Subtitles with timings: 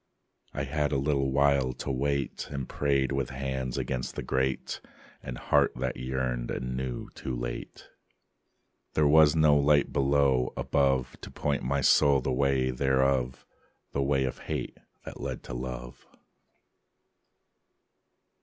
[0.51, 4.81] I had a little while to wait; And prayed with hands against the grate,
[5.21, 7.87] And heart that yearned and knew too late.
[8.95, 13.45] There was no light below, above, To point my soul the way thereof,
[13.91, 16.07] The way of hate that led to love.